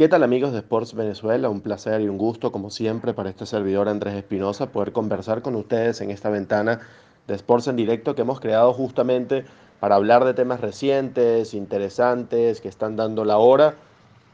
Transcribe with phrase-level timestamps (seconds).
[0.00, 1.50] ¿Qué tal amigos de Sports Venezuela?
[1.50, 5.54] Un placer y un gusto, como siempre, para este servidor Andrés Espinosa, poder conversar con
[5.56, 6.80] ustedes en esta ventana
[7.26, 9.44] de Sports en directo que hemos creado justamente
[9.78, 13.74] para hablar de temas recientes, interesantes, que están dando la hora.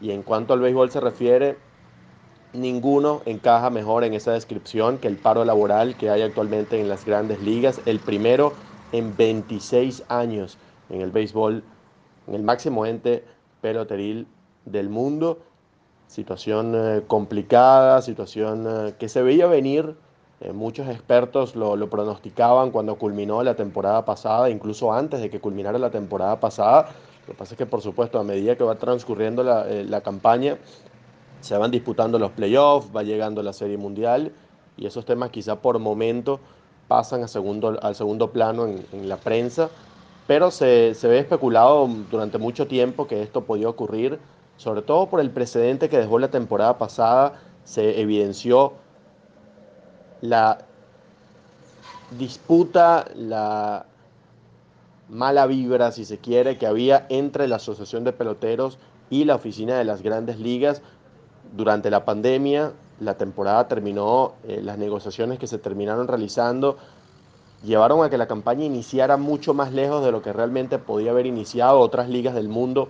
[0.00, 1.56] Y en cuanto al béisbol se refiere,
[2.52, 7.04] ninguno encaja mejor en esa descripción que el paro laboral que hay actualmente en las
[7.04, 7.80] grandes ligas.
[7.86, 8.52] El primero
[8.92, 10.58] en 26 años
[10.90, 11.64] en el béisbol,
[12.28, 13.24] en el máximo ente
[13.60, 14.28] peloteril
[14.64, 15.40] del mundo
[16.06, 19.96] situación eh, complicada, situación eh, que se veía venir.
[20.40, 25.78] Eh, muchos expertos lo, pronosticaban cuando culminó la temporada pasada, incluso antes de que culminara
[25.78, 26.90] la temporada pasada.
[27.26, 30.58] Lo que pasa es que, por supuesto, a medida que va transcurriendo la, campaña,
[31.40, 34.32] se van disputando los playoffs, va llegando la Serie Mundial
[34.76, 36.38] y esos temas quizá por momento
[36.86, 39.70] pasan a segundo, al segundo plano en, la prensa,
[40.28, 44.20] pero se, se ve especulado durante mucho tiempo que esto podía ocurrir
[44.56, 48.74] sobre todo por el precedente que dejó la temporada pasada, se evidenció
[50.20, 50.58] la
[52.18, 53.86] disputa, la
[55.08, 58.78] mala vibra, si se quiere, que había entre la Asociación de Peloteros
[59.10, 60.82] y la Oficina de las Grandes Ligas
[61.56, 62.72] durante la pandemia.
[63.00, 66.78] La temporada terminó, eh, las negociaciones que se terminaron realizando
[67.62, 71.26] llevaron a que la campaña iniciara mucho más lejos de lo que realmente podía haber
[71.26, 71.80] iniciado.
[71.80, 72.88] Otras ligas del mundo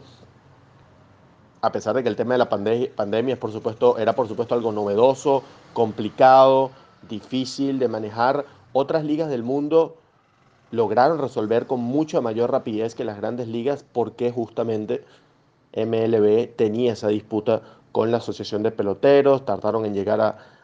[1.66, 4.54] a pesar de que el tema de la pandemia es por supuesto, era por supuesto
[4.54, 6.70] algo novedoso, complicado,
[7.08, 9.96] difícil de manejar, otras ligas del mundo
[10.70, 15.04] lograron resolver con mucha mayor rapidez que las grandes ligas porque justamente
[15.74, 20.20] MLB tenía esa disputa con la Asociación de Peloteros, tardaron en llegar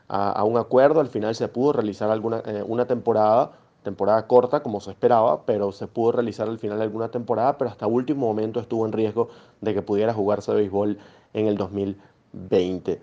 [0.08, 3.52] a, un acuerdo, al final se pudo realizar alguna, eh, una temporada
[3.82, 7.70] temporada corta como se esperaba, pero se pudo realizar al final de alguna temporada, pero
[7.70, 9.28] hasta último momento estuvo en riesgo
[9.60, 10.98] de que pudiera jugarse béisbol
[11.32, 13.00] en el 2020.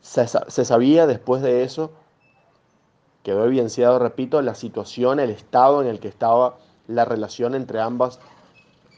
[0.00, 1.90] Se, se sabía después de eso,
[3.22, 6.56] quedó evidenciado, repito, la situación, el estado en el que estaba
[6.86, 8.20] la relación entre ambas,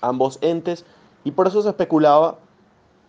[0.01, 0.85] ambos entes,
[1.25, 2.39] y por eso se especulaba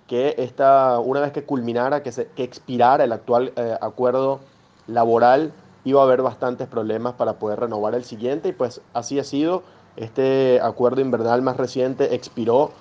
[0.08, 4.42] que esta, una vez que culminara, que, se, que expirara el actual eh, acuerdo
[4.88, 9.24] laboral, iba a haber bastantes problemas para poder renovar el siguiente y pues así ha
[9.24, 9.64] sido.
[9.98, 12.72] Este acuerdo invernal más reciente expiró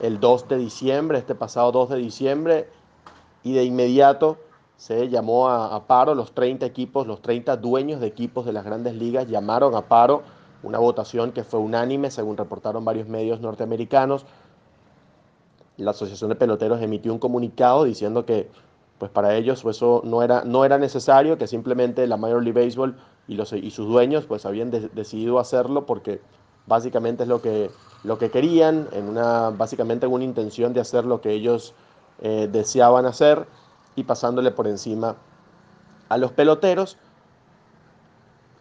[0.00, 2.68] el 2 de diciembre, este pasado 2 de diciembre,
[3.42, 4.38] y de inmediato
[4.76, 8.94] se llamó a, paro los 30 equipos, los 30 dueños de equipos de las grandes
[8.94, 10.22] ligas llamaron a paro,
[10.62, 14.24] una votación que fue unánime, según reportaron varios medios norteamericanos.
[15.76, 18.48] La Asociación de Peloteros emitió un comunicado diciendo que
[19.00, 22.94] pues para ellos eso no era, no era necesario, que simplemente la Major League Baseball
[23.26, 26.20] y, los, y sus dueños pues habían decidido hacerlo porque
[26.66, 27.70] básicamente es lo que,
[28.04, 31.72] lo que querían, en una, básicamente en una intención de hacer lo que ellos
[32.20, 33.46] eh, deseaban hacer
[33.96, 35.16] y pasándole por encima
[36.10, 36.98] a los peloteros.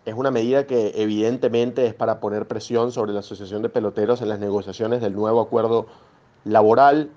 [0.06, 4.30] Es una medida que evidentemente es para poner presión sobre la Asociación de Peloteros en
[4.30, 5.88] las negociaciones del nuevo acuerdo
[6.46, 7.12] laboral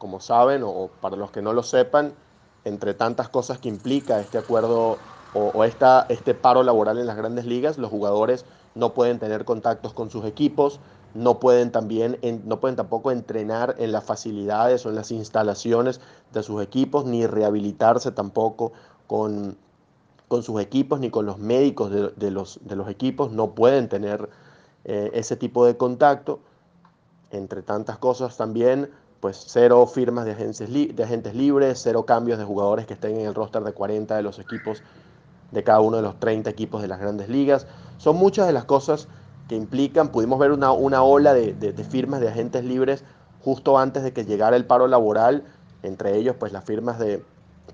[0.00, 2.14] como saben, o para los que no lo sepan,
[2.64, 4.96] entre tantas cosas que implica este acuerdo
[5.34, 10.08] o, este paro laboral en las grandes ligas, los jugadores no pueden tener contactos con
[10.08, 10.80] sus equipos,
[11.12, 16.00] no pueden, también, no pueden tampoco entrenar en las facilidades o en las instalaciones
[16.32, 18.72] de sus equipos, ni rehabilitarse tampoco
[19.06, 19.58] con,
[20.40, 24.30] sus equipos, ni con los médicos de, los, de los, equipos, no pueden tener
[24.84, 26.40] eh, ese tipo de contacto.
[27.32, 32.86] Entre tantas cosas también pues cero firmas de, de agentes libres, cero cambios de jugadores
[32.86, 34.82] que estén en el roster de 40 de los equipos,
[35.50, 37.66] de cada uno de los 30 equipos de las grandes ligas.
[37.98, 39.08] Son muchas de las cosas
[39.48, 43.04] que implican, pudimos ver una, una ola de, firmas de agentes libres
[43.42, 45.44] justo antes de que llegara el paro laboral,
[45.82, 47.22] entre ellos pues las firmas de,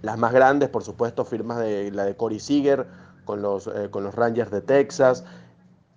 [0.02, 2.86] las más grandes, por supuesto, firmas de la de Corey Seager
[3.24, 5.24] con los, eh, con los Rangers de Texas,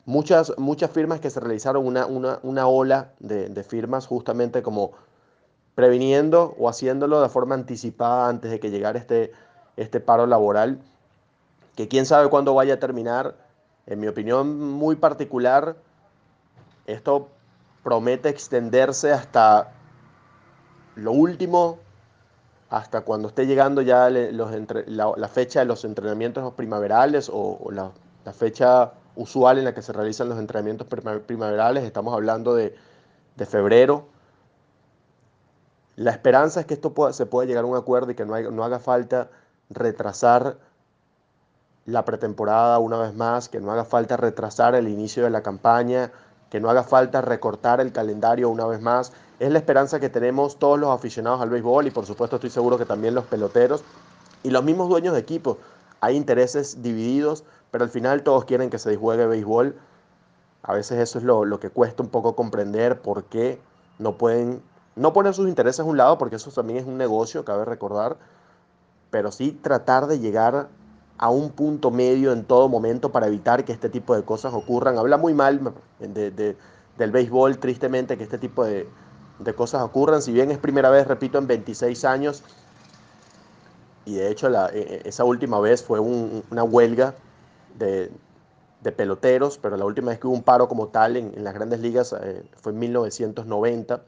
[0.06, 4.92] muchas, muchas firmas que se realizaron una, una, una ola de, de firmas justamente como
[5.80, 9.32] previniendo o haciéndolo de forma anticipada antes de que llegara este,
[9.78, 10.82] este paro laboral,
[11.78, 13.36] que quién sabe cuándo vaya a terminar.
[13.88, 15.78] En mi opinión muy particular,
[16.86, 17.30] esto
[17.82, 19.72] promete extenderse hasta
[20.98, 21.80] lo último,
[22.70, 24.52] hasta cuando esté llegando ya los
[24.86, 27.94] la, fecha de los entrenamientos primaverales o, la,
[28.34, 30.88] fecha usual en la que se realizan los entrenamientos
[31.26, 31.86] primaverales.
[31.86, 32.76] Estamos hablando de,
[33.38, 34.19] de febrero
[36.00, 38.80] la esperanza es que esto se pueda llegar a un acuerdo y que no, haga
[38.80, 39.28] falta
[39.70, 40.56] retrasar
[41.86, 46.10] la pretemporada una vez más, que no haga falta retrasar el inicio de la campaña,
[46.50, 49.12] que no haga falta recortar el calendario una vez más.
[49.40, 52.78] Es la esperanza que tenemos todos los aficionados al béisbol y por supuesto estoy seguro
[52.78, 53.84] que también los peloteros
[54.42, 55.58] y los mismos dueños de equipos.
[56.00, 59.76] Hay intereses divididos, pero al final todos quieren que se juegue béisbol.
[60.64, 63.60] A veces eso es lo, lo que cuesta un poco comprender por qué
[63.98, 64.62] no pueden
[65.00, 68.18] no poner sus intereses a un lado, porque eso también es un negocio, cabe recordar,
[69.10, 70.68] pero sí tratar de llegar
[71.18, 74.98] a un punto medio en todo momento para evitar que este tipo de cosas ocurran.
[74.98, 78.88] Habla muy mal del béisbol, tristemente, que este tipo de,
[79.56, 80.22] cosas ocurran.
[80.22, 82.44] Si bien es primera vez, repito, en 26 años,
[84.06, 87.16] y de hecho la, e, e, esa última vez fue una huelga
[87.78, 88.12] de,
[88.98, 92.14] peloteros, pero la última vez que hubo un paro como tal en, las grandes ligas
[92.22, 94.02] eh, fue en 1990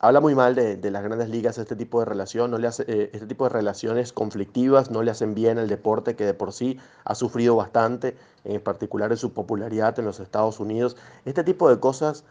[0.00, 3.10] habla muy mal de, las grandes ligas este tipo de relación, no le hace, eh,
[3.12, 6.78] este tipo de relaciones conflictivas no le hacen bien al deporte que de por sí
[7.04, 10.96] ha sufrido bastante, en particular en su popularidad en los Estados Unidos.
[11.26, 12.24] Este tipo de cosas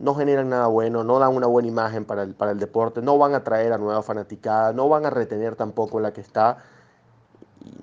[0.00, 3.16] no generan nada bueno, no dan una buena imagen para el, para el deporte, no
[3.16, 6.58] van a traer a nueva fanaticada, no van a retener tampoco la que está,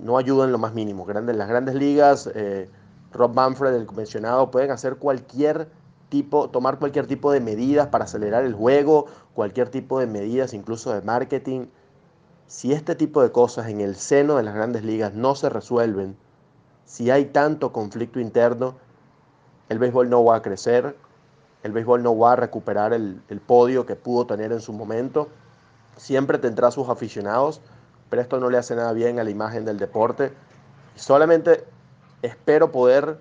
[0.01, 1.06] no ayudan lo más mínimo.
[1.06, 2.69] Grandes, las grandes ligas, eh,
[3.13, 5.69] Rob Manfred, el mencionado, pueden hacer cualquier
[6.11, 10.93] tipo, tomar cualquier tipo de medidas para acelerar el juego, cualquier tipo de medidas incluso
[10.93, 11.67] de marketing.
[12.47, 16.17] Si este tipo de cosas en el seno de las grandes ligas no se resuelven,
[16.83, 18.75] si hay tanto conflicto interno,
[19.69, 20.97] el béisbol no va a crecer,
[21.63, 25.29] el béisbol no va a recuperar el, el podio que pudo tener en su momento.
[25.95, 27.61] Siempre tendrá sus aficionados,
[28.09, 30.33] pero esto no le hace nada bien a la imagen del deporte.
[30.95, 31.63] Solamente
[32.21, 33.17] espero poder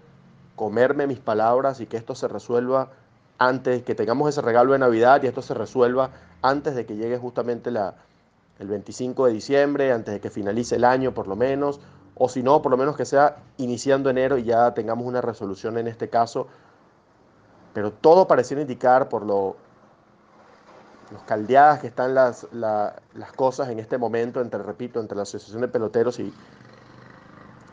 [0.61, 2.91] comerme mis palabras y que esto se resuelva
[3.39, 6.11] antes, que tengamos ese regalo de Navidad y esto se resuelva
[6.43, 7.95] antes de que llegue justamente la,
[8.59, 11.81] el 25 de diciembre, antes de que finalice el año por lo menos,
[12.15, 15.79] o si no, por lo menos que sea iniciando enero y ya tengamos una resolución
[15.79, 16.47] en este caso.
[17.73, 19.57] Pero todo pareciera indicar por lo
[21.11, 25.63] los caldeadas que están las, las cosas en este momento entre, repito, entre la Asociación
[25.63, 26.35] de Peloteros y,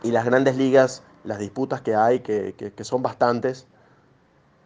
[0.02, 3.66] y las grandes ligas las disputas que hay, que, son bastantes,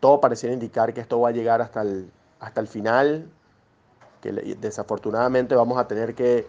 [0.01, 2.11] todo pareciera indicar que esto va a llegar hasta el,
[2.41, 3.31] hasta el final,
[4.21, 6.47] que desafortunadamente vamos a tener que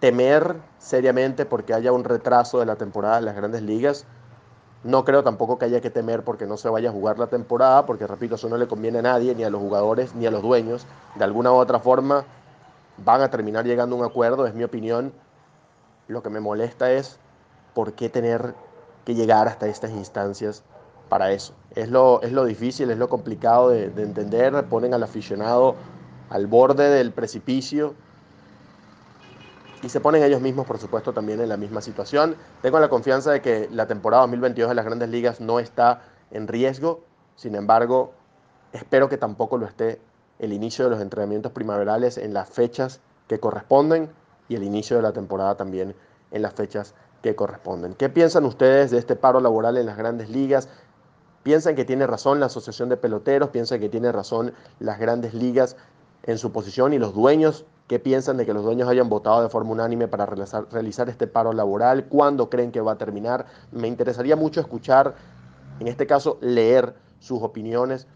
[0.00, 4.04] temer seriamente porque haya un retraso de la temporada de las grandes ligas.
[4.82, 7.86] No creo tampoco que haya que temer porque no se vaya a jugar la temporada,
[7.86, 10.42] porque repito, eso no le conviene a nadie, ni a los jugadores, ni a los
[10.42, 10.86] dueños.
[11.14, 12.24] De alguna u otra forma
[12.98, 15.12] van a terminar llegando a un acuerdo, es mi opinión.
[16.08, 17.20] Lo que me molesta es
[17.74, 18.56] por qué tener
[19.04, 20.62] que llegar hasta estas instancias
[21.08, 21.54] para eso.
[21.74, 25.74] Es lo, es lo difícil, es lo complicado de, entender, ponen al aficionado
[26.30, 27.94] al borde del precipicio
[29.82, 32.36] y se ponen ellos mismos, por supuesto, también en la misma situación.
[32.62, 36.48] Tengo la confianza de que la temporada 2022 de las grandes ligas no está en
[36.48, 37.04] riesgo,
[37.36, 38.12] sin embargo,
[38.72, 40.00] espero que tampoco lo esté
[40.38, 44.10] el inicio de los entrenamientos primaverales en las fechas que corresponden
[44.48, 45.94] y el inicio de la temporada también
[46.32, 47.94] en las fechas que corresponden.
[47.94, 50.68] ¿Qué piensan ustedes de este paro laboral en las grandes ligas?
[51.42, 53.50] ¿Piensan que tiene razón la Asociación de Peloteros?
[53.50, 55.76] ¿Piensan que tiene razón las grandes ligas
[56.24, 57.64] en su posición y los dueños?
[57.88, 61.52] ¿Qué piensan de que los dueños hayan votado de forma unánime para realizar, este paro
[61.52, 62.06] laboral?
[62.06, 63.46] ¿Cuándo creen que va a terminar?
[63.70, 65.14] Me interesaría mucho escuchar,
[65.80, 68.06] en este caso, leer sus opiniones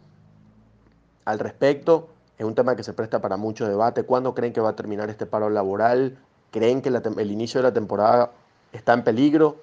[1.24, 2.08] al respecto.
[2.38, 4.04] Es un tema que se presta para mucho debate.
[4.04, 6.16] ¿Cuándo creen que va a terminar este paro laboral?
[6.56, 8.30] ¿Creen que el inicio de la temporada
[8.72, 9.56] está en peligro?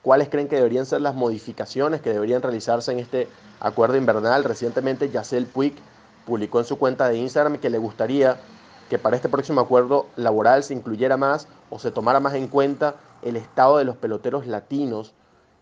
[0.00, 3.28] ¿Cuáles creen que deberían ser las modificaciones que deberían realizarse en este
[3.60, 4.42] acuerdo invernal?
[4.44, 5.74] Recientemente Yacel Puig
[6.24, 8.38] publicó en su cuenta de Instagram que le gustaría
[8.88, 12.94] que para este próximo acuerdo laboral se incluyera más o se tomara más en cuenta
[13.20, 15.12] el estado de los peloteros latinos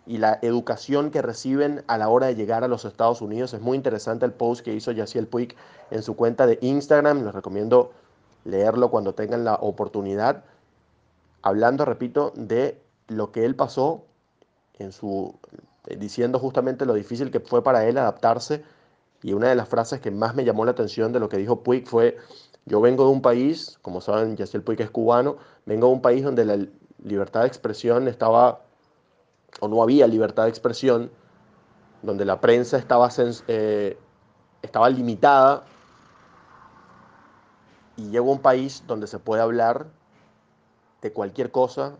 [0.06, 3.52] y la educación que reciben a la hora de llegar a los Estados Unidos.
[3.52, 5.56] Es muy interesante el post que hizo Yaciel Puig
[5.90, 7.24] en su cuenta de Instagram.
[7.24, 7.90] Les recomiendo
[8.44, 10.44] leerlo cuando tengan la oportunidad.
[11.48, 14.04] Hablando, repito, de lo que él pasó
[14.78, 15.34] en su
[15.86, 18.64] eh, diciendo justamente lo difícil que fue para él adaptarse.
[19.22, 21.62] Y una de las frases que más me llamó la atención de lo que dijo
[21.62, 22.16] Puig fue
[22.66, 26.22] yo vengo de un país, como saben, Yaciel Puig es cubano, vengo de un país
[26.22, 26.66] donde la
[27.02, 28.60] libertad de expresión estaba
[29.60, 31.10] o no había libertad de expresión,
[32.02, 33.08] donde la prensa estaba,
[33.48, 33.98] eh,
[34.60, 35.64] estaba limitada
[37.96, 39.86] y llego a un país donde se puede hablar
[41.02, 41.96] de cualquier cosa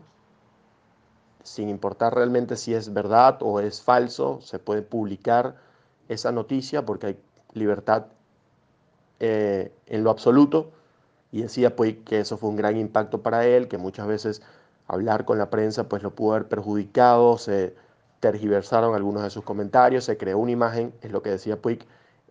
[1.43, 5.55] sin importar realmente si es verdad o es falso, se puede publicar
[6.07, 7.19] esa noticia porque hay
[7.53, 8.07] libertad
[9.19, 10.71] eh, en lo absoluto.
[11.31, 14.41] Y decía pues que eso fue un gran impacto para él, que muchas veces
[14.87, 17.75] hablar con la prensa pues lo pudo haber perjudicado, se,
[18.19, 21.85] tergiversaron algunos de sus comentarios, se creó una imagen, es lo que decía Puig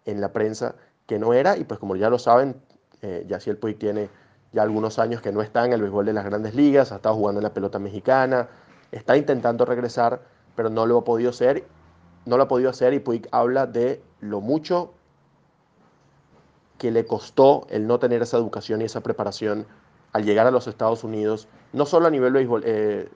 [0.04, 0.75] en la prensa,
[1.06, 2.56] que no era, y pues como ya lo saben,
[3.02, 4.10] eh, el Puig tiene
[4.52, 7.14] ya algunos años que no está en el béisbol de las grandes ligas, ha estado
[7.14, 8.49] jugando en la pelota mexicana,
[8.93, 10.23] está intentando regresar,
[10.57, 11.64] pero no lo ha podido hacer,
[12.25, 14.93] no lo ha podido hacer y Puig habla de lo mucho
[16.78, 19.67] que le costó el no tener esa educación y esa preparación
[20.12, 23.09] al llegar a los Estados Unidos, no solo a nivel béisbol, eh,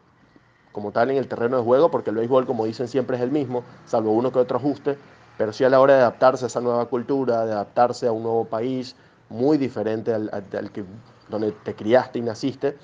[0.72, 3.30] como tal en el terreno de juego, porque el béisbol, como dicen, siempre es el
[3.30, 4.98] mismo, salvo uno que otro ajuste,
[5.38, 8.22] pero sí a la hora de adaptarse a esa nueva cultura, de adaptarse a un
[8.22, 8.96] nuevo país
[9.28, 10.30] muy diferente al,
[10.72, 10.84] que,
[11.28, 12.76] donde te criaste y naciste.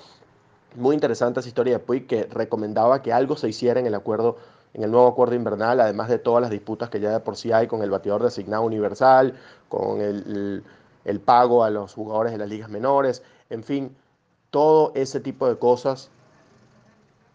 [0.75, 4.37] Muy interesante esa historia de Puig que recomendaba que algo se hiciera en el acuerdo
[4.73, 7.51] en el nuevo acuerdo invernal, además de todas las disputas que ya de por sí
[7.51, 9.33] hay con el bateador designado universal,
[9.67, 10.63] con el,
[11.05, 13.95] el pago a los jugadores de las ligas menores, en fin,
[14.51, 16.11] todo ese tipo de cosas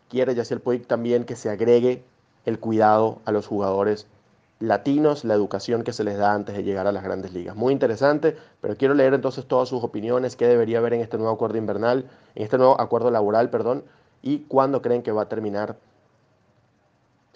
[0.08, 2.04] quiere Yaciel Puig también que se agregue
[2.44, 4.06] el cuidado a los jugadores
[4.60, 7.56] latinos, la educación que se les da antes de llegar a las grandes ligas.
[7.56, 11.32] Muy interesante, pero quiero leer entonces todas sus opiniones, qué debería haber en este nuevo
[11.32, 13.84] acuerdo invernal, en este nuevo acuerdo laboral, perdón,
[14.22, 15.76] y cuándo creen que va a terminar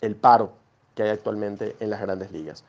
[0.01, 0.53] el paro
[0.95, 2.65] que hay actualmente en las grandes ligas.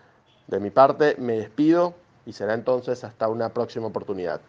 [0.47, 1.93] De mi parte, me despido
[2.25, 4.41] y será entonces hasta una próxima oportunidad.